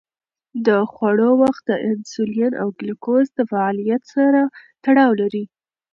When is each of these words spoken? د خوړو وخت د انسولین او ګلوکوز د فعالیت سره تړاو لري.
د 0.65 0.67
خوړو 0.91 1.29
وخت 1.43 1.63
د 1.69 1.71
انسولین 1.89 2.53
او 2.61 2.67
ګلوکوز 2.79 3.25
د 3.37 3.39
فعالیت 3.51 4.03
سره 4.15 4.41
تړاو 4.85 5.11
لري. 5.21 5.43